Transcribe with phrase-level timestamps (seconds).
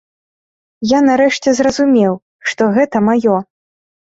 [0.91, 2.13] Я нарэшце зразумеў,
[2.53, 3.37] што гэта маё.